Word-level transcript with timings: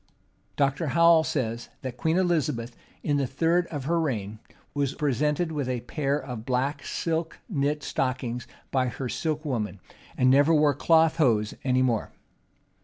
Dr. 0.55 0.87
Howell 0.97 1.23
says,[*] 1.23 1.69
that 1.83 1.95
Queen 1.95 2.17
Elizabeth, 2.17 2.75
in 3.03 3.17
the 3.17 3.27
third 3.27 3.67
of 3.67 3.85
her 3.85 3.99
reign, 3.99 4.39
was 4.73 4.95
presented 4.95 5.51
with 5.51 5.69
a 5.69 5.81
pair 5.81 6.17
of 6.17 6.43
black 6.43 6.83
silk 6.83 7.37
knit 7.47 7.83
stockings 7.83 8.47
by 8.71 8.87
her 8.87 9.07
silk 9.07 9.45
woman, 9.45 9.79
and 10.17 10.31
never 10.31 10.55
wore 10.55 10.73
cloth 10.73 11.17
hose 11.17 11.53
any 11.63 11.83
more. 11.83 12.09